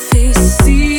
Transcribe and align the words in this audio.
face, 0.00 0.56
see. 0.64 0.89